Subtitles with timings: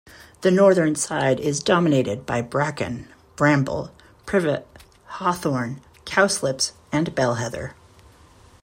[0.41, 3.91] The northern side is dominated by bracken, bramble,
[4.25, 4.65] privet,
[5.05, 7.75] hawthorn, cowslips and bell heather.